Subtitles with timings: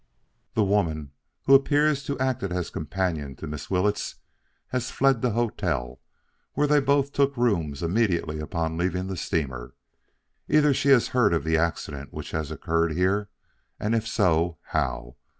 [0.55, 1.11] The woman
[1.45, 4.15] who appears to have acted as companion to Miss Willetts
[4.69, 6.01] has fled the hotel
[6.53, 9.75] where they both took rooms immediately upon leaving the steamer.
[10.49, 13.29] Either she has heard of the accident which has occurred here
[13.79, 15.17] and if so, how?